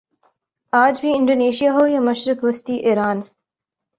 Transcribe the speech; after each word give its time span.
آج 0.73 1.01
بھی 1.01 1.11
انڈونیشیا 1.15 1.71
ہو 1.73 1.85
یا 1.87 1.99
مشرق 2.01 2.43
وسطی 2.43 2.75
ایران 2.87 3.19